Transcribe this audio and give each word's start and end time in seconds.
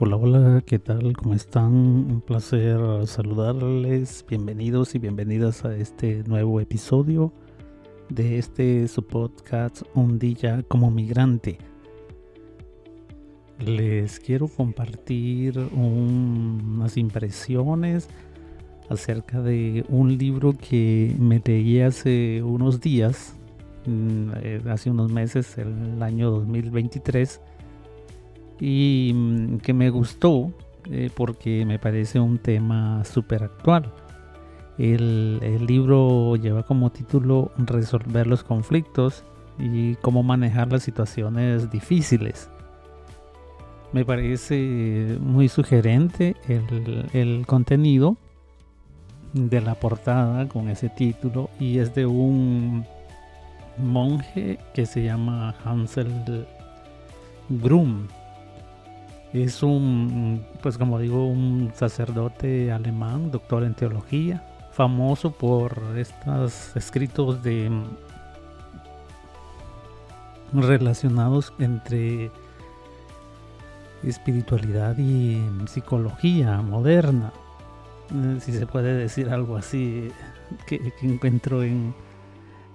Hola, 0.00 0.14
hola, 0.14 0.62
¿qué 0.64 0.78
tal? 0.78 1.16
¿Cómo 1.16 1.34
están? 1.34 1.72
Un 1.74 2.22
placer 2.24 2.78
saludarles. 3.08 4.24
Bienvenidos 4.28 4.94
y 4.94 5.00
bienvenidas 5.00 5.64
a 5.64 5.74
este 5.74 6.22
nuevo 6.22 6.60
episodio 6.60 7.32
de 8.08 8.38
este 8.38 8.86
su 8.86 9.04
podcast 9.04 9.82
Un 9.94 10.20
día 10.20 10.62
como 10.68 10.92
migrante. 10.92 11.58
Les 13.58 14.20
quiero 14.20 14.46
compartir 14.46 15.58
unas 15.58 16.96
impresiones 16.96 18.08
acerca 18.88 19.40
de 19.40 19.84
un 19.88 20.16
libro 20.16 20.52
que 20.56 21.16
me 21.18 21.42
leí 21.44 21.80
hace 21.80 22.40
unos 22.44 22.80
días, 22.80 23.34
mm, 23.86 24.30
eh, 24.42 24.62
hace 24.70 24.90
unos 24.90 25.10
meses, 25.10 25.58
el 25.58 26.00
año 26.04 26.30
2023 26.30 27.40
y 28.60 29.12
mm, 29.14 29.58
que 29.58 29.72
me 29.72 29.90
gustó 29.90 30.52
eh, 30.90 31.10
porque 31.14 31.64
me 31.66 31.78
parece 31.78 32.20
un 32.20 32.38
tema 32.38 33.04
súper 33.04 33.44
actual. 33.44 33.92
El, 34.78 35.40
el, 35.42 35.66
libro 35.66 36.36
lleva 36.36 36.62
como 36.62 36.90
título 36.90 37.50
Resolver 37.58 38.26
los 38.26 38.44
conflictos 38.44 39.24
y 39.58 39.96
cómo 39.96 40.22
manejar 40.22 40.70
las 40.70 40.84
situaciones 40.84 41.70
difíciles. 41.70 42.48
Me 43.92 44.04
parece 44.04 45.18
muy 45.20 45.48
sugerente 45.48 46.36
el, 46.46 47.06
el 47.12 47.46
contenido 47.46 48.16
de 49.32 49.60
la 49.60 49.74
portada 49.74 50.46
con 50.48 50.68
ese 50.68 50.88
título 50.88 51.50
y 51.58 51.78
es 51.78 51.94
de 51.94 52.06
un 52.06 52.84
monje 53.78 54.58
que 54.74 54.86
se 54.86 55.02
llama 55.02 55.54
Hansel 55.64 56.46
Grum 57.48 58.06
es 59.32 59.62
un, 59.62 60.44
pues 60.62 60.78
como 60.78 60.98
digo, 60.98 61.26
un 61.26 61.70
sacerdote 61.74 62.72
alemán, 62.72 63.30
doctor 63.30 63.64
en 63.64 63.74
teología, 63.74 64.42
famoso 64.72 65.32
por 65.32 65.80
estos 65.96 66.76
escritos 66.76 67.42
de 67.42 67.70
relacionados 70.52 71.52
entre 71.58 72.30
espiritualidad 74.02 74.96
y 74.96 75.42
psicología 75.66 76.62
moderna, 76.62 77.32
eh, 78.14 78.38
si 78.40 78.52
se 78.52 78.66
puede 78.66 78.94
decir 78.94 79.28
algo 79.28 79.56
así, 79.56 80.10
que, 80.66 80.92
encuentro 81.02 81.62
en, 81.62 81.94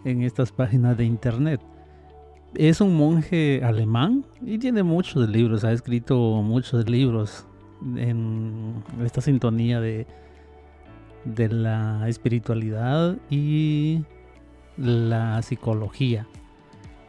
en 0.06 0.22
estas 0.22 0.52
páginas 0.52 0.98
de 0.98 1.06
internet 1.06 1.62
es 2.56 2.82
un 2.82 2.96
monje 2.96 3.62
alemán 3.64 4.26
y 4.42 4.58
tiene 4.58 4.84
muchos 4.84 5.30
libros, 5.30 5.64
ha 5.64 5.72
escrito 5.72 6.42
muchos 6.42 6.90
libros 6.90 7.46
en 7.96 8.84
esta 9.04 9.22
sintonía 9.22 9.80
de, 9.80 10.08
de 11.26 11.50
la 11.50 12.08
espiritualidad 12.08 13.18
y 13.30 14.04
la 14.78 15.42
psicología. 15.42 16.28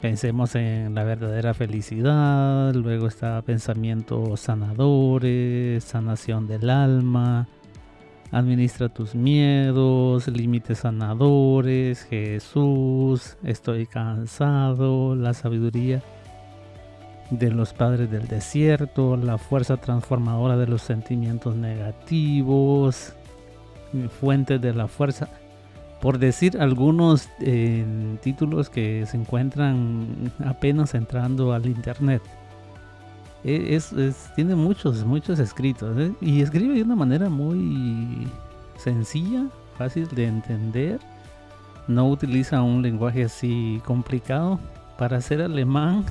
Pensemos 0.00 0.54
en 0.54 0.94
la 0.94 1.04
verdadera 1.04 1.54
felicidad, 1.54 2.74
luego 2.74 3.06
está 3.06 3.40
pensamientos 3.42 4.40
sanadores, 4.40 5.82
sanación 5.82 6.46
del 6.46 6.68
alma, 6.68 7.48
Administra 8.34 8.88
tus 8.88 9.14
miedos, 9.14 10.26
límites 10.26 10.78
sanadores, 10.78 12.02
Jesús, 12.02 13.36
estoy 13.44 13.86
cansado, 13.86 15.14
la 15.14 15.34
sabiduría 15.34 16.02
de 17.30 17.52
los 17.52 17.72
padres 17.72 18.10
del 18.10 18.26
desierto, 18.26 19.16
la 19.16 19.38
fuerza 19.38 19.76
transformadora 19.76 20.56
de 20.56 20.66
los 20.66 20.82
sentimientos 20.82 21.54
negativos, 21.54 23.12
fuentes 24.20 24.60
de 24.60 24.74
la 24.74 24.88
fuerza. 24.88 25.28
Por 26.00 26.18
decir 26.18 26.58
algunos 26.58 27.28
eh, 27.38 27.84
títulos 28.20 28.68
que 28.68 29.06
se 29.06 29.16
encuentran 29.16 30.32
apenas 30.44 30.96
entrando 30.96 31.52
al 31.52 31.66
internet. 31.66 32.20
E, 33.44 33.74
es, 33.76 33.92
tiene 34.34 34.54
muchos, 34.54 35.04
muchos 35.04 35.38
escritos 35.38 35.96
¿eh? 35.98 36.12
y 36.20 36.40
escribe 36.40 36.74
de 36.74 36.82
una 36.82 36.96
manera 36.96 37.28
muy 37.28 38.26
sencilla, 38.76 39.46
fácil 39.76 40.08
de 40.08 40.26
entender. 40.26 40.98
No 41.86 42.08
utiliza 42.08 42.62
un 42.62 42.80
lenguaje 42.82 43.24
así 43.24 43.82
complicado. 43.84 44.58
Para 44.96 45.20
ser 45.20 45.42
alemán, 45.42 46.04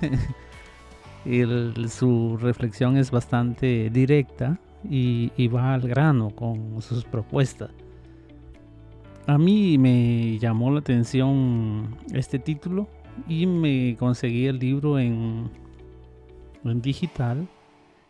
su 1.88 2.38
reflexión 2.40 2.96
es 2.96 3.10
bastante 3.10 3.90
directa 3.90 4.58
y, 4.88 5.30
y 5.36 5.48
va 5.48 5.74
al 5.74 5.82
grano 5.82 6.30
con 6.30 6.80
sus 6.80 7.04
propuestas. 7.04 7.70
A 9.26 9.38
mí 9.38 9.76
me 9.76 10.38
llamó 10.38 10.70
la 10.70 10.80
atención 10.80 11.96
este 12.12 12.38
título 12.38 12.88
y 13.28 13.46
me 13.46 13.96
conseguí 13.98 14.46
el 14.46 14.58
libro 14.58 14.98
en 14.98 15.50
en 16.64 16.82
digital 16.82 17.48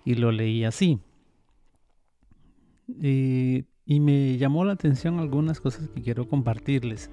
y 0.04 0.14
lo 0.14 0.32
leí 0.32 0.64
así. 0.64 0.98
y 2.88 4.00
me 4.00 4.36
llamó 4.38 4.64
la 4.64 4.74
atención 4.74 5.18
algunas 5.18 5.60
cosas 5.60 5.88
que 5.88 6.02
quiero 6.02 6.28
compartirles. 6.28 7.10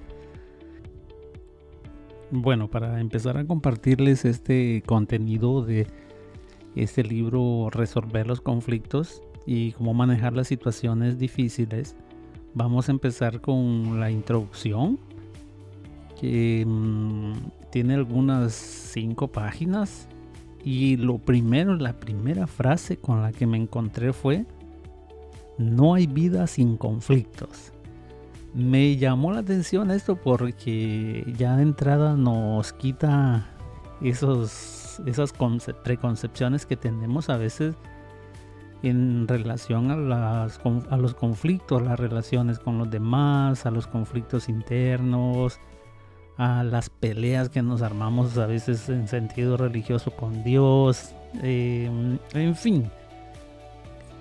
Bueno, 2.30 2.68
para 2.68 3.00
empezar 3.00 3.36
a 3.38 3.44
compartirles 3.44 4.24
este 4.24 4.82
contenido 4.86 5.64
de 5.64 5.88
este 6.76 7.02
libro 7.02 7.68
Resolver 7.70 8.26
los 8.26 8.40
conflictos 8.40 9.22
y 9.46 9.72
cómo 9.72 9.94
manejar 9.94 10.34
las 10.34 10.46
situaciones 10.46 11.18
difíciles, 11.18 11.96
vamos 12.54 12.88
a 12.88 12.92
empezar 12.92 13.40
con 13.40 13.98
la 13.98 14.12
introducción 14.12 14.98
que 16.20 16.64
mm, 16.64 17.32
tiene 17.72 17.94
algunas 17.94 18.52
cinco 18.52 19.28
páginas 19.28 20.08
y 20.64 20.96
lo 20.96 21.18
primero, 21.18 21.74
la 21.76 21.94
primera 21.94 22.46
frase 22.46 22.96
con 22.96 23.22
la 23.22 23.32
que 23.32 23.46
me 23.46 23.56
encontré 23.56 24.12
fue, 24.12 24.44
no 25.58 25.94
hay 25.94 26.06
vida 26.06 26.46
sin 26.46 26.76
conflictos. 26.76 27.72
Me 28.54 28.96
llamó 28.96 29.32
la 29.32 29.40
atención 29.40 29.90
esto 29.90 30.16
porque 30.16 31.24
ya 31.36 31.56
de 31.56 31.62
entrada 31.62 32.16
nos 32.16 32.72
quita 32.72 33.46
esos, 34.02 35.00
esas 35.06 35.32
preconcepciones 35.84 36.66
que 36.66 36.76
tenemos 36.76 37.28
a 37.28 37.36
veces 37.36 37.76
en 38.82 39.28
relación 39.28 40.12
a, 40.12 40.44
a 40.44 40.96
los 40.96 41.14
conflictos, 41.14 41.82
las 41.82 42.00
relaciones 42.00 42.58
con 42.58 42.78
los 42.78 42.90
demás, 42.90 43.66
a 43.66 43.70
los 43.70 43.86
conflictos 43.86 44.48
internos, 44.48 45.58
a 46.40 46.64
las 46.64 46.88
peleas 46.88 47.50
que 47.50 47.60
nos 47.60 47.82
armamos 47.82 48.38
a 48.38 48.46
veces 48.46 48.88
en 48.88 49.08
sentido 49.08 49.58
religioso 49.58 50.10
con 50.10 50.42
Dios, 50.42 51.10
em, 51.42 52.18
en 52.32 52.56
fin, 52.56 52.90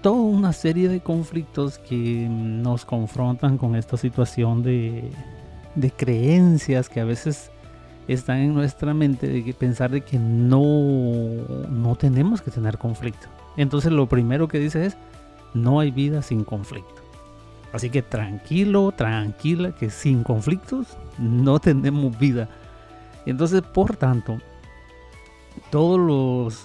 toda 0.02 0.18
una 0.18 0.52
serie 0.52 0.90
de 0.90 1.00
conflictos 1.00 1.78
que 1.78 2.28
nos 2.30 2.84
confrontan 2.84 3.58
con 3.58 3.74
esta 3.74 3.96
situación 3.96 4.64
de, 4.64 5.10
de 5.76 5.92
creencias 5.92 6.90
que 6.90 7.00
a 7.00 7.06
veces 7.06 7.52
están 8.10 8.40
en 8.40 8.54
nuestra 8.54 8.94
mente 8.94 9.26
de 9.28 9.54
pensar 9.54 9.90
de 9.90 10.02
que 10.02 10.20
no, 10.20 10.62
no 11.70 11.96
tenemos 11.96 12.42
que 12.42 12.52
tener 12.52 12.78
conflicto. 12.78 13.28
Entonces 13.56 13.94
lo 13.94 14.10
primero 14.10 14.50
que 14.50 14.60
dice 14.60 14.88
es, 14.88 14.98
no 15.54 15.80
hay 15.80 15.92
vida 15.92 16.22
sin 16.22 16.44
conflicto. 16.44 16.99
Así 17.72 17.90
que 17.90 18.02
tranquilo, 18.02 18.92
tranquila, 18.92 19.74
que 19.74 19.90
sin 19.90 20.24
conflictos 20.24 20.98
no 21.18 21.60
tenemos 21.60 22.18
vida. 22.18 22.50
Entonces, 23.26 23.62
por 23.62 23.96
tanto, 23.96 24.40
todo 25.70 25.98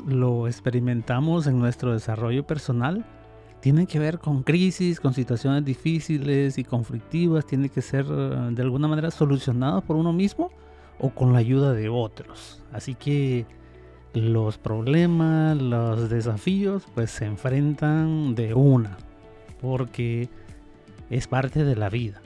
lo 0.07 0.47
experimentamos 0.47 1.47
en 1.47 1.59
nuestro 1.59 1.93
desarrollo 1.93 2.47
personal. 2.47 3.05
Tiene 3.61 3.87
que 3.87 3.99
ver 3.99 4.19
con 4.19 4.43
crisis, 4.43 5.01
con 5.01 5.15
situaciones 5.15 5.65
difíciles 5.65 6.59
y 6.59 6.65
conflictivas. 6.65 7.47
Tiene 7.47 7.71
que 7.71 7.81
ser 7.81 8.05
eh, 8.11 8.49
de 8.51 8.61
alguna 8.61 8.89
manera 8.89 9.11
solucionado 9.11 9.81
por 9.81 9.97
uno 9.97 10.13
mismo 10.13 10.51
o 10.99 11.09
con 11.11 11.33
la 11.33 11.39
ayuda 11.39 11.73
de 11.73 11.89
otros. 11.89 12.63
Así 12.73 12.95
que 12.95 13.47
los 14.13 14.59
problemas, 14.59 15.57
los 15.57 16.11
desafíos, 16.11 16.85
pues 16.95 17.11
se 17.11 17.25
enfrentan 17.25 18.35
de 18.35 18.53
una. 18.53 18.99
Porque 19.63 20.29
es 21.11 21.27
parte 21.27 21.65
de 21.65 21.77
la 21.77 21.89
vida, 21.89 22.21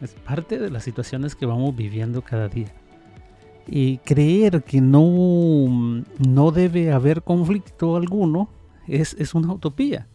es 0.00 0.12
parte 0.12 0.58
de 0.58 0.70
las 0.70 0.84
situaciones 0.84 1.34
que 1.34 1.46
vamos 1.46 1.74
viviendo 1.76 2.22
cada 2.22 2.48
día. 2.48 2.72
Y 3.66 3.98
creer 3.98 4.62
que 4.64 4.80
no, 4.80 6.02
no 6.18 6.50
debe 6.50 6.92
haber 6.92 7.22
conflicto 7.22 7.96
alguno 7.96 8.48
es, 8.88 9.14
es 9.18 9.34
una 9.34 9.52
utopía. 9.52 10.08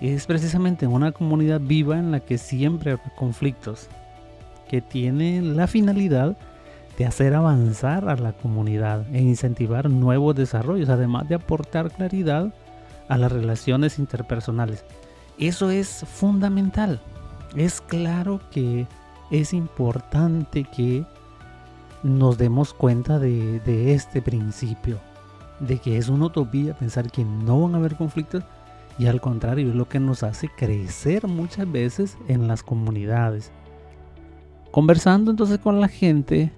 Es 0.00 0.26
precisamente 0.26 0.86
una 0.86 1.12
comunidad 1.12 1.60
viva 1.60 1.98
en 1.98 2.12
la 2.12 2.20
que 2.20 2.38
siempre 2.38 2.92
hay 2.92 2.98
conflictos, 3.16 3.88
que 4.68 4.80
tiene 4.80 5.40
la 5.42 5.66
finalidad 5.66 6.36
de 6.98 7.06
hacer 7.06 7.34
avanzar 7.34 8.08
a 8.08 8.16
la 8.16 8.32
comunidad 8.32 9.06
e 9.14 9.20
incentivar 9.20 9.90
nuevos 9.90 10.34
desarrollos, 10.34 10.88
además 10.88 11.28
de 11.28 11.34
aportar 11.34 11.90
claridad 11.90 12.54
a 13.08 13.18
las 13.18 13.32
relaciones 13.32 13.98
interpersonales. 13.98 14.84
Eso 15.38 15.70
es 15.70 16.04
fundamental. 16.06 17.00
Es 17.56 17.80
claro 17.80 18.40
que 18.50 18.86
es 19.30 19.54
importante 19.54 20.64
que 20.64 21.04
nos 22.02 22.36
demos 22.36 22.74
cuenta 22.74 23.18
de, 23.18 23.92
este 23.94 24.20
principio, 24.20 25.00
de 25.60 25.78
que 25.78 25.96
es 25.96 26.10
una 26.10 26.26
utopía 26.26 26.78
pensar 26.78 27.10
que 27.10 27.24
no 27.24 27.62
van 27.62 27.74
a 27.74 27.78
haber 27.78 27.96
conflictos 27.96 28.44
y 28.98 29.06
al 29.06 29.22
contrario 29.22 29.70
es 29.70 29.74
lo 29.74 29.88
que 29.88 29.98
nos 29.98 30.22
hace 30.22 30.48
crecer 30.48 31.26
muchas 31.26 31.70
veces 31.70 32.18
en 32.28 32.46
las 32.46 32.62
comunidades. 32.62 33.50
Conversando 34.70 35.30
entonces 35.30 35.58
con 35.58 35.80
la 35.80 35.88
gente, 35.88 36.52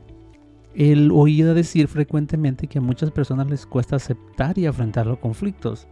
él 0.75 1.11
oía 1.13 1.55
decir 1.55 1.87
frecuentemente 1.87 2.67
que 2.67 2.79
a 2.79 2.83
muchas 2.83 3.13
personas 3.13 3.49
les 3.49 3.67
cuesta 3.67 3.97
aceptar 3.97 4.59
y 4.59 4.67
afrontar 4.67 5.07
los 5.07 5.19
conflictos. 5.19 5.87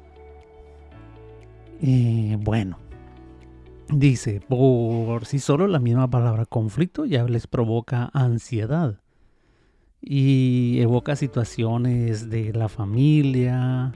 Y 1.80 2.34
bueno, 2.36 2.78
dice, 3.90 4.40
por 4.40 5.24
si 5.26 5.38
solo 5.38 5.66
la 5.66 5.78
misma 5.78 6.08
palabra 6.08 6.46
conflicto 6.46 7.04
ya 7.04 7.24
les 7.24 7.46
provoca 7.46 8.10
ansiedad 8.12 9.00
y 10.00 10.78
evoca 10.80 11.16
situaciones 11.16 12.30
de 12.30 12.52
la 12.52 12.68
familia, 12.68 13.92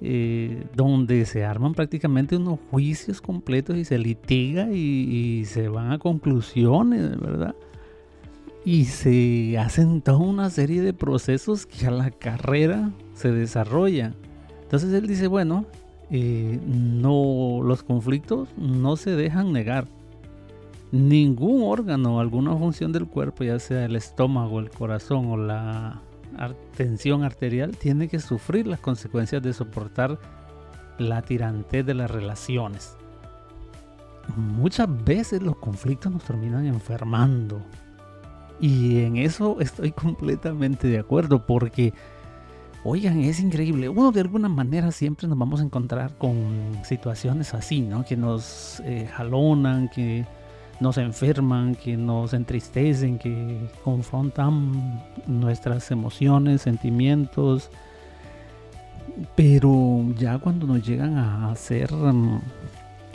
eh, 0.00 0.64
donde 0.74 1.24
se 1.24 1.44
arman 1.44 1.74
prácticamente 1.74 2.36
unos 2.36 2.58
juicios 2.70 3.20
completos 3.20 3.76
y 3.76 3.84
se 3.84 3.98
litiga 3.98 4.70
y, 4.70 5.44
se 5.46 5.68
van 5.68 5.92
a 5.92 5.98
conclusiones, 5.98 7.18
¿verdad? 7.18 7.54
Y 8.64 8.86
se 8.86 9.56
hacen 9.58 10.02
toda 10.02 10.18
una 10.18 10.50
serie 10.50 10.82
de 10.82 10.92
procesos 10.92 11.66
que 11.66 11.86
a 11.86 11.90
la 11.90 12.10
carrera 12.10 12.90
se 13.14 13.30
desarrolla. 13.30 14.12
Entonces 14.62 14.92
él 14.92 15.06
dice, 15.06 15.28
bueno, 15.28 15.66
eh, 16.10 16.60
no, 16.66 17.60
los 17.62 17.82
conflictos 17.82 18.48
no 18.56 18.96
se 18.96 19.10
dejan 19.10 19.52
negar. 19.52 19.86
Ningún 20.92 21.62
órgano, 21.64 22.20
alguna 22.20 22.56
función 22.56 22.92
del 22.92 23.06
cuerpo, 23.06 23.44
ya 23.44 23.58
sea 23.58 23.84
el 23.86 23.96
estómago, 23.96 24.60
el 24.60 24.70
corazón 24.70 25.26
o 25.26 25.36
la 25.36 26.00
tensión 26.76 27.24
arterial 27.24 27.76
tiene 27.76 28.08
que 28.08 28.20
sufrir 28.20 28.66
las 28.66 28.80
consecuencias 28.80 29.42
de 29.42 29.52
soportar 29.52 30.18
la 30.98 31.22
tirantez 31.22 31.84
de 31.84 31.94
las 31.94 32.10
relaciones. 32.10 32.96
Muchas 34.36 34.88
veces 35.04 35.42
los 35.42 35.56
conflictos 35.56 36.12
nos 36.12 36.24
terminan 36.24 36.66
enfermando. 36.66 37.60
Y 38.60 39.00
en 39.00 39.16
eso 39.16 39.60
estoy 39.60 39.92
completamente 39.92 40.88
de 40.88 40.98
acuerdo 40.98 41.46
porque, 41.46 41.92
oigan, 42.84 43.20
es 43.20 43.40
increíble. 43.40 43.88
Uno 43.88 44.12
de 44.12 44.20
alguna 44.20 44.48
manera 44.48 44.92
siempre 44.92 45.26
nos 45.28 45.38
vamos 45.38 45.60
a 45.60 45.64
encontrar 45.64 46.16
con 46.18 46.78
situaciones 46.84 47.54
así, 47.54 47.80
¿no? 47.80 48.04
Que 48.04 48.16
nos 48.16 48.80
eh, 48.84 49.08
jalonan, 49.12 49.88
que 49.88 50.24
nos 50.80 50.98
enferman, 50.98 51.74
que 51.74 51.96
nos 51.96 52.34
entristecen, 52.34 53.18
que 53.18 53.68
confrontan 53.82 55.02
nuestras 55.26 55.90
emociones, 55.90 56.62
sentimientos. 56.62 57.70
Pero 59.34 60.04
ya 60.16 60.38
cuando 60.38 60.66
nos 60.66 60.86
llegan 60.86 61.16
a 61.16 61.50
hacer, 61.50 61.92
mm, 61.92 62.40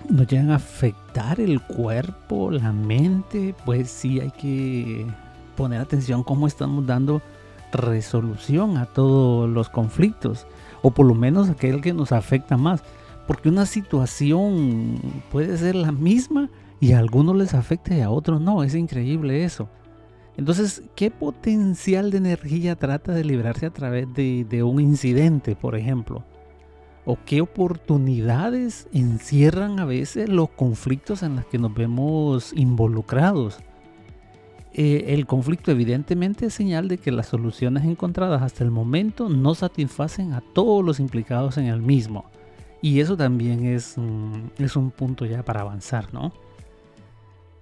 nos 0.09 0.27
llegan 0.27 0.51
a 0.51 0.55
afectar 0.55 1.39
el 1.39 1.61
cuerpo, 1.61 2.49
la 2.49 2.71
mente, 2.71 3.53
pues 3.65 3.89
sí 3.91 4.19
hay 4.19 4.31
que 4.31 5.05
poner 5.55 5.79
atención 5.79 6.23
cómo 6.23 6.47
estamos 6.47 6.87
dando 6.87 7.21
resolución 7.73 8.77
a 8.77 8.85
todos 8.85 9.49
los 9.49 9.69
conflictos, 9.69 10.47
o 10.81 10.91
por 10.91 11.05
lo 11.05 11.15
menos 11.15 11.49
aquel 11.49 11.81
que 11.81 11.93
nos 11.93 12.11
afecta 12.11 12.57
más. 12.57 12.83
Porque 13.27 13.49
una 13.49 13.65
situación 13.65 14.99
puede 15.31 15.57
ser 15.57 15.75
la 15.75 15.91
misma, 15.91 16.49
y 16.81 16.93
a 16.93 16.99
algunos 16.99 17.35
les 17.35 17.53
afecta 17.53 17.95
y 17.95 18.01
a 18.01 18.09
otros 18.09 18.41
no. 18.41 18.63
Es 18.63 18.75
increíble 18.75 19.45
eso. 19.45 19.69
Entonces, 20.35 20.81
¿qué 20.95 21.11
potencial 21.11 22.09
de 22.09 22.17
energía 22.17 22.75
trata 22.75 23.13
de 23.13 23.23
librarse 23.23 23.67
a 23.67 23.69
través 23.69 24.11
de, 24.13 24.63
un 24.63 24.81
incidente, 24.81 25.55
por 25.55 25.75
ejemplo? 25.75 26.23
¿O 27.05 27.17
qué 27.23 27.41
oportunidades 27.41 28.87
encierran 28.93 29.79
a 29.79 29.85
veces 29.85 30.27
los 30.29 30.49
conflictos 30.49 31.21
en 31.21 31.35
los 31.35 31.45
que 31.45 31.59
nos 31.59 31.73
vemos 31.73 32.51
involucrados? 32.55 33.59
Eh, 34.73 35.13
el 35.13 35.25
conflicto 35.25 35.71
evidentemente 35.71 36.45
es 36.45 36.53
señal 36.53 36.87
de 36.87 36.97
que 36.97 37.11
las 37.11 37.27
soluciones 37.27 37.83
encontradas 37.83 38.41
hasta 38.41 38.63
el 38.63 38.71
momento 38.71 39.27
no 39.27 39.53
satisfacen 39.53 40.33
a 40.33 40.41
todos 40.41 40.83
los 40.83 40.99
implicados 40.99 41.57
en 41.57 41.65
el 41.65 41.81
mismo. 41.81 42.25
Y 42.81 42.99
eso 42.99 43.17
también 43.17 43.65
es, 43.65 43.95
es 44.57 44.75
un 44.75 44.91
punto 44.91 45.25
ya 45.25 45.43
para 45.43 45.61
avanzar, 45.61 46.13
¿no? 46.13 46.31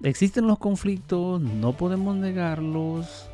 Existen 0.02 0.48
los 0.48 0.60
conflictos, 0.60 1.42
no 1.42 1.74
podemos 1.74 2.16
negarlos, 2.16 3.30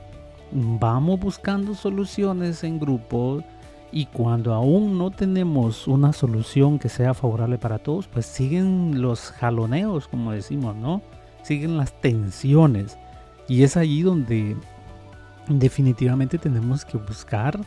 vamos 0.52 1.20
buscando 1.20 1.76
soluciones 1.76 2.64
en 2.64 2.80
grupo 2.80 3.44
y 3.92 4.08
cuando 4.08 4.52
aún 4.54 4.98
no 4.98 5.12
tenemos 5.12 5.88
una 5.88 6.12
solución 6.12 6.80
que 6.80 6.90
sea 6.90 7.14
favorable 7.14 7.60
para 7.60 7.78
todos, 7.78 8.08
pues 8.08 8.26
siguen 8.26 9.00
los 9.00 9.30
jaloneos, 9.32 10.08
como 10.08 10.32
decimos, 10.32 10.76
¿no? 10.76 11.04
Siguen 11.44 11.78
las 11.78 12.02
tensiones 12.02 12.98
y 13.48 13.64
es 13.64 13.78
allí 13.78 14.02
donde 14.02 14.56
definitivamente 15.48 16.38
tenemos 16.38 16.84
que 16.86 16.98
buscar 16.98 17.60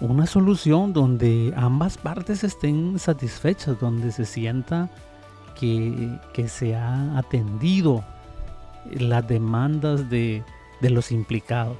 una 0.00 0.26
solución 0.26 0.92
donde 0.92 1.52
ambas 1.56 1.98
partes 1.98 2.42
estén 2.42 2.98
satisfechas, 2.98 3.78
donde 3.78 4.12
se 4.12 4.24
sienta 4.24 4.88
que, 5.58 6.48
se 6.48 6.74
ha 6.74 7.18
atendido 7.18 8.02
las 8.90 9.28
demandas 9.28 10.08
de, 10.08 10.42
de, 10.80 10.90
los 10.90 11.12
implicados. 11.12 11.76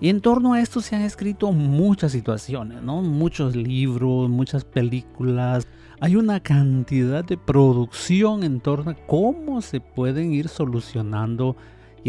Y 0.00 0.10
en 0.10 0.20
torno 0.20 0.52
a 0.52 0.60
esto 0.60 0.82
se 0.82 0.96
han 0.96 1.02
escrito 1.02 1.50
muchas 1.52 2.12
situaciones, 2.12 2.82
¿no? 2.82 3.00
muchos 3.00 3.56
libros, 3.56 4.28
muchas 4.28 4.64
películas. 4.64 5.66
Hay 6.00 6.16
una 6.16 6.40
cantidad 6.40 7.24
de 7.24 7.38
producción 7.38 8.42
en 8.42 8.60
torno 8.60 8.90
a 8.90 8.94
cómo 8.94 9.62
se 9.62 9.80
pueden 9.80 10.34
ir 10.34 10.48
solucionando 10.48 11.56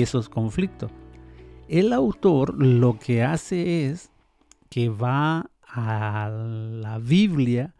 esos 0.01 0.29
conflictos. 0.29 0.91
El 1.67 1.93
autor 1.93 2.61
lo 2.63 2.99
que 2.99 3.23
hace 3.23 3.87
es 3.87 4.11
que 4.69 4.89
va 4.89 5.49
a 5.67 6.29
la 6.29 6.99
Biblia 6.99 7.73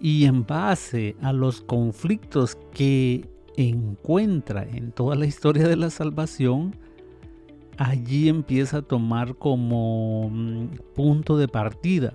y 0.00 0.24
en 0.24 0.44
base 0.44 1.16
a 1.22 1.32
los 1.32 1.60
conflictos 1.60 2.58
que 2.74 3.28
encuentra 3.56 4.64
en 4.64 4.92
toda 4.92 5.14
la 5.14 5.26
historia 5.26 5.68
de 5.68 5.76
la 5.76 5.90
salvación, 5.90 6.74
allí 7.78 8.28
empieza 8.28 8.78
a 8.78 8.82
tomar 8.82 9.36
como 9.36 10.28
mm, 10.30 10.68
punto 10.94 11.36
de 11.36 11.48
partida. 11.48 12.14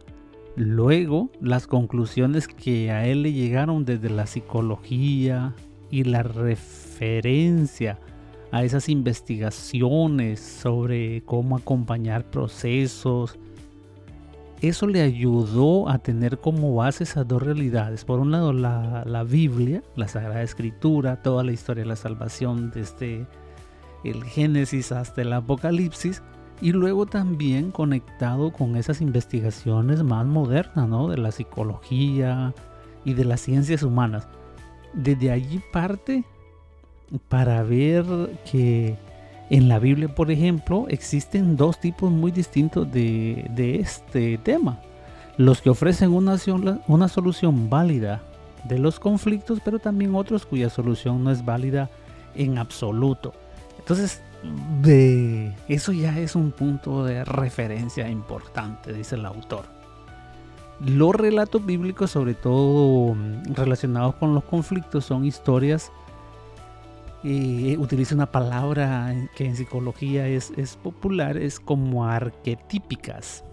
Luego, 0.55 1.29
las 1.39 1.67
conclusiones 1.67 2.47
que 2.47 2.91
a 2.91 3.07
él 3.07 3.21
le 3.21 3.31
llegaron 3.31 3.85
desde 3.85 4.09
la 4.09 4.25
psicología 4.25 5.55
y 5.89 6.03
la 6.03 6.23
referencia 6.23 7.99
a 8.51 8.63
esas 8.63 8.89
investigaciones 8.89 10.39
sobre 10.39 11.21
cómo 11.23 11.57
acompañar 11.57 12.23
procesos, 12.29 13.37
eso 14.61 14.87
le 14.87 15.01
ayudó 15.01 15.87
a 15.87 15.99
tener 15.99 16.39
como 16.39 16.73
base 16.75 17.03
esas 17.03 17.27
dos 17.27 17.43
realidades. 17.43 18.03
Por 18.03 18.19
un 18.19 18.31
lado, 18.31 18.53
la, 18.53 19.23
Biblia, 19.23 19.83
la 19.95 20.07
Sagrada 20.07 20.41
Escritura, 20.41 21.21
toda 21.21 21.43
la 21.43 21.51
historia 21.51 21.83
de 21.83 21.89
la 21.89 21.95
salvación 21.95 22.71
desde 22.71 23.27
el 24.03 24.23
Génesis 24.23 24.91
hasta 24.91 25.21
el 25.21 25.33
Apocalipsis. 25.33 26.23
Y 26.59 26.71
luego 26.71 27.05
también 27.05 27.69
conectado 27.69 28.51
con 28.51 28.77
esas 28.77 28.99
investigaciones 28.99 30.01
más 30.01 30.25
modernas, 30.25 30.89
¿no? 30.89 31.07
De 31.07 31.17
la 31.17 31.31
psicología 31.31 32.55
y 33.05 33.13
de 33.13 33.25
las 33.25 33.41
ciencias 33.41 33.83
humanas. 33.83 34.27
Desde 34.95 35.29
allí 35.29 35.61
parte 35.71 36.23
para 37.29 37.63
ver 37.63 38.05
que 38.49 38.97
en 39.49 39.69
la 39.69 39.79
Biblia, 39.79 40.13
por 40.13 40.29
ejemplo, 40.29 40.85
existen 40.89 41.55
dos 41.55 41.79
tipos 41.79 42.11
muy 42.11 42.31
distintos 42.31 42.91
de, 42.91 43.79
este 43.79 44.37
tema. 44.37 44.79
Los 45.37 45.61
que 45.61 45.69
ofrecen 45.69 46.13
una, 46.13 46.37
una 46.87 47.07
solución 47.07 47.69
válida 47.69 48.23
de 48.65 48.79
los 48.79 48.99
conflictos, 48.99 49.59
pero 49.63 49.79
también 49.79 50.15
otros 50.15 50.45
cuya 50.45 50.69
solución 50.69 51.23
no 51.23 51.31
es 51.31 51.45
válida 51.45 51.89
en 52.35 52.57
absoluto. 52.57 53.33
Entonces, 53.79 54.21
de 54.81 55.53
eso 55.67 55.91
ya 55.91 56.17
es 56.19 56.35
un 56.35 56.51
punto 56.51 57.05
de 57.05 57.23
referencia 57.23 58.09
importante, 58.09 58.93
dice 58.93 59.15
el 59.15 59.25
autor. 59.25 59.65
Los 60.79 61.15
relatos 61.15 61.65
bíblicos, 61.65 62.11
sobre 62.11 62.35
todo 62.35 63.15
mm, 63.15 63.53
relacionados 63.53 64.15
con 64.15 64.35
los 64.35 64.43
conflictos, 64.43 65.05
son 65.05 65.25
historias 65.25 65.91
utiliza 67.23 68.15
una 68.15 68.31
palabra 68.31 69.13
que 69.35 69.45
en 69.45 69.55
psicología 69.55 70.27
es, 70.27 70.51
es 70.55 70.75
popular, 70.77 71.37
es 71.37 71.59
como 71.59 72.05
arquetípicas. 72.05 73.43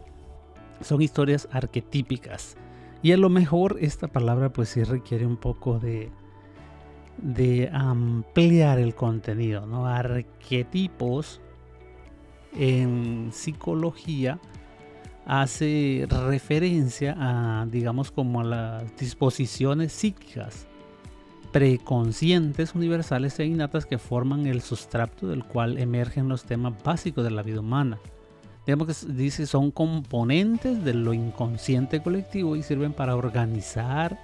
Son 0.80 1.00
historias 1.00 1.48
arquetípicas. 1.50 2.56
Y 3.02 3.12
a 3.12 3.16
lo 3.16 3.28
mejor 3.28 3.78
esta 3.80 4.08
palabra 4.08 4.52
pues 4.52 4.70
sí 4.70 4.82
requiere 4.82 5.26
un 5.26 5.36
poco 5.36 5.78
de, 5.78 6.10
de 7.18 7.70
ampliar 7.72 8.78
el 8.78 8.94
contenido, 8.94 9.66
¿no? 9.66 9.86
Arquetipos 9.86 11.40
en 12.56 13.30
psicología 13.32 14.38
hace 15.26 16.06
referencia 16.08 17.16
a, 17.18 17.66
digamos, 17.66 18.10
como 18.10 18.40
a 18.40 18.44
las 18.44 18.96
disposiciones 18.96 19.92
psíquicas 19.92 20.66
preconscientes, 21.54 22.74
universales 22.74 23.38
e 23.38 23.44
innatas 23.44 23.86
que 23.86 23.98
forman 23.98 24.48
el 24.48 24.60
sustrato 24.60 25.28
del 25.28 25.44
cual 25.44 25.78
emergen 25.78 26.28
los 26.28 26.42
temas 26.42 26.74
básicos 26.82 27.22
de 27.22 27.30
la 27.30 27.44
vida 27.44 27.60
humana. 27.60 28.00
Digamos 28.66 28.88
que 28.88 29.12
dice 29.12 29.46
son 29.46 29.70
componentes 29.70 30.82
de 30.84 30.94
lo 30.94 31.14
inconsciente 31.14 32.02
colectivo 32.02 32.56
y 32.56 32.64
sirven 32.64 32.92
para 32.92 33.14
organizar, 33.14 34.18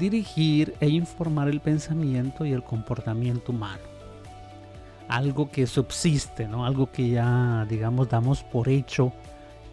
dirigir 0.00 0.74
e 0.80 0.88
informar 0.88 1.46
el 1.48 1.60
pensamiento 1.60 2.44
y 2.44 2.52
el 2.52 2.64
comportamiento 2.64 3.52
humano. 3.52 3.84
Algo 5.06 5.52
que 5.52 5.68
subsiste, 5.68 6.48
¿no? 6.48 6.66
Algo 6.66 6.90
que 6.90 7.08
ya, 7.08 7.66
digamos, 7.70 8.08
damos 8.08 8.42
por 8.42 8.68
hecho 8.68 9.12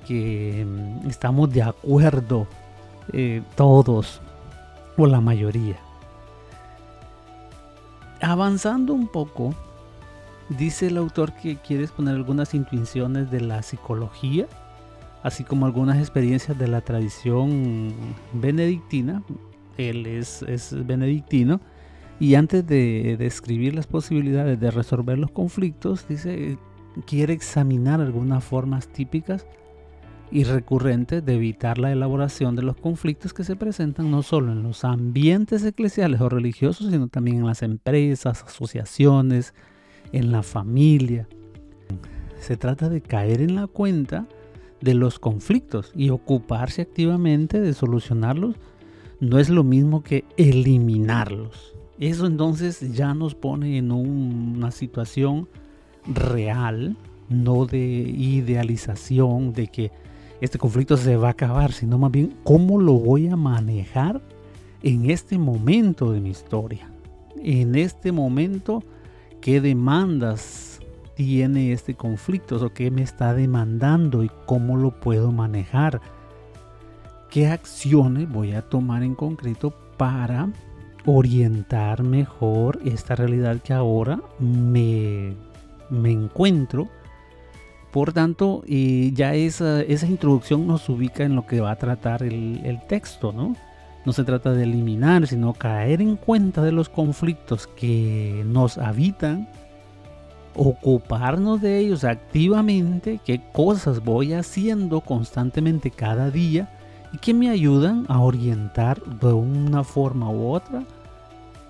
que 0.07 0.63
mm, 0.63 1.09
estamos 1.09 1.51
de 1.51 1.63
acuerdo 1.63 2.45
eh, 3.11 3.41
todos 3.55 4.21
o 4.97 5.07
la 5.07 5.19
mayoría. 5.19 5.79
Avanzando 8.21 8.93
un 8.93 9.07
poco, 9.07 9.55
dice 10.49 10.87
el 10.87 10.97
autor 10.97 11.33
que 11.33 11.57
quiere 11.57 11.83
exponer 11.83 12.15
algunas 12.15 12.53
intuiciones 12.53 13.31
de 13.31 13.41
la 13.41 13.63
psicología, 13.63 14.47
así 15.23 15.43
como 15.43 15.65
algunas 15.65 15.97
experiencias 15.97 16.57
de 16.57 16.67
la 16.67 16.81
tradición 16.81 17.93
benedictina. 18.33 19.23
Él 19.77 20.05
es, 20.05 20.45
benedictino. 20.85 21.61
Y 22.19 22.35
antes 22.35 22.67
de 22.67 23.17
describir 23.17 23.73
las 23.73 23.87
posibilidades 23.87 24.59
de 24.59 24.69
resolver 24.69 25.17
los 25.17 25.31
conflictos, 25.31 26.07
dice, 26.07 26.59
quiere 27.07 27.33
examinar 27.33 28.01
algunas 28.01 28.43
formas 28.43 28.87
típicas 28.87 29.47
y 30.31 30.45
recurrente 30.45 31.21
de 31.21 31.35
evitar 31.35 31.77
la 31.77 31.91
elaboración 31.91 32.55
de 32.55 32.63
los 32.63 32.77
conflictos 32.77 33.33
que 33.33 33.43
se 33.43 33.55
presentan 33.55 34.09
no 34.09 34.23
solo 34.23 34.53
en 34.53 34.63
los 34.63 34.85
ambientes 34.85 35.63
eclesiales 35.65 36.21
o 36.21 36.29
religiosos, 36.29 36.89
sino 36.89 37.07
también 37.09 37.37
en 37.37 37.45
las 37.45 37.61
empresas, 37.61 38.43
asociaciones, 38.43 39.53
en 40.13 40.31
la 40.31 40.41
familia. 40.41 41.27
Se 42.39 42.57
trata 42.57 42.89
de 42.89 43.01
caer 43.01 43.41
en 43.41 43.55
la 43.55 43.67
cuenta 43.67 44.25
de 44.79 44.93
los 44.93 45.19
conflictos 45.19 45.91
y 45.95 46.09
ocuparse 46.09 46.81
activamente 46.81 47.59
de 47.59 47.73
solucionarlos 47.73 48.55
no 49.19 49.37
es 49.37 49.49
lo 49.49 49.63
mismo 49.63 50.01
que 50.01 50.25
eliminarlos. 50.37 51.75
Eso 51.99 52.25
entonces 52.25 52.93
ya 52.93 53.13
nos 53.13 53.35
pone 53.35 53.77
en 53.77 53.91
una 53.91 54.71
situación 54.71 55.47
real, 56.07 56.97
no 57.29 57.67
de 57.67 57.79
idealización, 57.79 59.53
de 59.53 59.67
que 59.67 59.91
este 60.41 60.57
conflicto 60.57 60.97
se 60.97 61.15
va 61.15 61.29
a 61.29 61.31
acabar, 61.31 61.71
sino 61.71 61.99
más 61.99 62.11
bien 62.11 62.35
cómo 62.43 62.81
lo 62.81 62.93
voy 62.93 63.27
a 63.27 63.35
manejar 63.35 64.21
en 64.81 65.09
este 65.09 65.37
momento 65.37 66.11
de 66.11 66.19
mi 66.19 66.31
historia. 66.31 66.89
En 67.37 67.75
este 67.75 68.11
momento, 68.11 68.83
qué 69.39 69.61
demandas 69.61 70.79
tiene 71.13 71.71
este 71.71 71.93
conflicto 71.93 72.55
o 72.55 72.73
qué 72.73 72.89
me 72.89 73.03
está 73.03 73.35
demandando 73.35 74.23
y 74.23 74.31
cómo 74.47 74.77
lo 74.77 74.99
puedo 74.99 75.31
manejar. 75.31 76.01
¿Qué 77.29 77.47
acciones 77.47 78.27
voy 78.27 78.53
a 78.53 78.63
tomar 78.63 79.03
en 79.03 79.13
concreto 79.13 79.75
para 79.97 80.49
orientar 81.05 82.01
mejor 82.01 82.79
esta 82.83 83.15
realidad 83.15 83.61
que 83.61 83.73
ahora 83.73 84.19
me, 84.39 85.35
me 85.91 86.11
encuentro? 86.11 86.89
Por 87.91 88.13
tanto, 88.13 88.63
ya 88.65 89.33
esa, 89.33 89.81
esa, 89.81 90.07
introducción 90.07 90.65
nos 90.65 90.87
ubica 90.87 91.23
en 91.23 91.35
lo 91.35 91.45
que 91.45 91.59
va 91.59 91.71
a 91.71 91.75
tratar 91.75 92.23
el, 92.23 92.61
el 92.63 92.79
texto, 92.87 93.33
¿no? 93.33 93.55
No 94.05 94.13
se 94.13 94.23
trata 94.23 94.53
de 94.53 94.63
eliminar, 94.63 95.27
sino 95.27 95.53
caer 95.53 96.01
en 96.01 96.15
cuenta 96.15 96.61
de 96.63 96.71
los 96.71 96.89
conflictos 96.89 97.67
que 97.67 98.43
nos 98.47 98.77
habitan, 98.77 99.47
ocuparnos 100.55 101.61
de 101.61 101.79
ellos 101.79 102.03
activamente, 102.03 103.19
qué 103.25 103.41
cosas 103.51 104.03
voy 104.03 104.33
haciendo 104.33 105.01
constantemente 105.01 105.91
cada 105.91 106.31
día 106.31 106.69
y 107.13 107.17
que 107.17 107.33
me 107.33 107.49
ayudan 107.49 108.05
a 108.07 108.19
orientar 108.19 109.03
de 109.03 109.33
una 109.33 109.83
forma 109.83 110.29
u 110.29 110.51
otra 110.51 110.83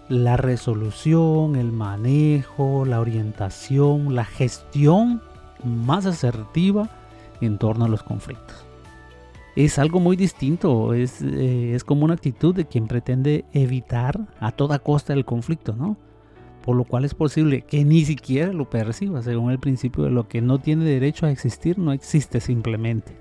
la 0.08 0.36
resolución, 0.36 1.56
el 1.56 1.72
manejo, 1.72 2.86
la 2.86 3.00
orientación, 3.00 4.13
la 4.13 4.25
gestión 4.25 5.22
más 5.63 6.06
asertiva 6.06 6.89
en 7.41 7.58
torno 7.58 7.86
a 7.86 7.89
los 7.89 8.03
conflictos. 8.03 8.65
Es 9.56 9.80
algo 9.80 10.00
muy 10.00 10.15
distinto, 10.15 10.94
es, 10.94 11.22
eh, 11.22 11.74
es 11.75 11.84
como 11.84 12.06
una 12.06 12.13
actitud 12.13 12.56
de 12.56 12.65
quien 12.65 12.88
pretende 12.88 13.44
evitar 13.51 14.20
a 14.39 14.51
toda 14.51 14.80
costa 14.80 15.13
el 15.13 15.25
conflicto, 15.25 15.75
¿no? 15.75 15.98
Por 16.63 16.77
lo 16.77 16.86
cual 16.86 17.03
es 17.03 17.13
posible 17.13 17.63
que 17.63 17.84
ni 17.84 18.06
siquiera 18.06 18.53
lo 18.53 18.70
perciba, 18.70 19.22
según 19.22 19.51
el 19.51 19.60
principio 19.60 20.06
de 20.06 20.12
lo 20.12 20.27
que 20.27 20.41
no 20.41 20.60
tiene 20.60 20.86
derecho 20.86 21.25
a 21.25 21.32
existir, 21.32 21.77
no 21.77 21.91
existe 21.91 22.39
simplemente. 22.39 23.12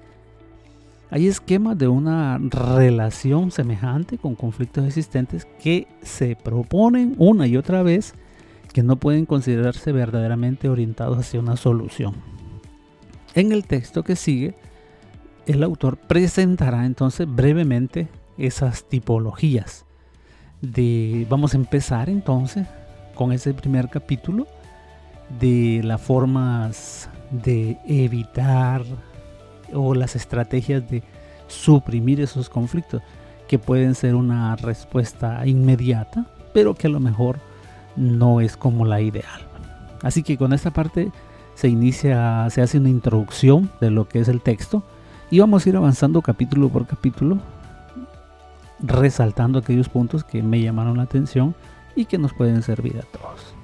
Hay 1.11 1.27
esquemas 1.27 1.77
de 1.77 1.89
una 1.89 2.39
relación 2.39 3.51
semejante 3.51 4.17
con 4.17 4.37
conflictos 4.37 4.85
existentes 4.87 5.49
que 5.61 5.89
se 6.03 6.37
proponen 6.37 7.17
una 7.19 7.49
y 7.49 7.57
otra 7.57 7.83
vez 7.83 8.15
que 8.73 8.83
no 8.83 8.97
pueden 8.97 9.27
considerarse 9.27 9.93
verdaderamente 9.93 10.69
orientados 10.69 11.19
hacia 11.19 11.41
una 11.41 11.57
solución. 11.57 12.15
En 13.35 13.53
el 13.53 13.65
texto 13.65 14.03
que 14.03 14.17
sigue, 14.17 14.55
el 15.47 15.63
autor 15.63 15.97
presentará 15.97 16.87
entonces 16.87 17.27
brevemente 17.29 18.09
esas 18.39 18.85
tipologías. 18.85 19.85
De, 20.63 21.27
vamos 21.31 21.55
a 21.55 21.57
empezar 21.57 22.11
entonces 22.11 22.67
con 23.15 23.33
ese 23.33 23.55
primer 23.55 23.89
capítulo 23.89 24.47
de 25.41 25.81
las 25.85 26.01
formas 26.01 27.09
de 27.31 27.79
evitar 27.87 28.83
o 29.73 29.95
las 29.95 30.17
estrategias 30.17 30.89
de 30.91 31.03
suprimir 31.47 32.21
esos 32.21 32.49
conflictos 32.49 33.03
que 33.49 33.59
pueden 33.59 33.95
ser 33.95 34.15
una 34.15 34.55
respuesta 34.57 35.47
inmediata, 35.47 36.27
pero 36.53 36.75
que 36.75 36.87
a 36.87 36.91
lo 36.91 37.01
mejor 37.01 37.39
no 38.01 38.41
es 38.41 38.57
como 38.57 38.85
la 38.85 39.01
ideal. 39.01 39.47
Así 40.03 40.23
que 40.23 40.37
con 40.37 40.53
esta 40.53 40.73
parte 40.73 41.13
se 41.55 41.69
inicia, 41.69 42.49
se 42.51 42.63
hace 42.63 42.79
una 42.79 42.89
introducción 42.89 43.71
de 43.81 43.91
lo 43.91 44.09
que 44.09 44.21
es 44.21 44.29
el 44.29 44.41
texto 44.41 44.83
y 45.31 45.39
vamos 45.39 45.65
a 45.65 45.69
ir 45.69 45.77
avanzando 45.77 46.23
capítulo 46.23 46.71
por 46.71 46.87
capítulo, 46.87 47.39
resaltando 48.81 49.59
aquellos 49.59 49.89
puntos 49.89 50.25
que 50.25 50.43
me 50.43 50.61
llamaron 50.61 50.97
la 50.97 51.05
atención 51.05 51.55
y 51.95 52.07
que 52.07 52.19
nos 52.19 52.33
pueden 52.33 52.63
servir 52.63 52.99
a 52.99 53.03
todos. 53.03 53.60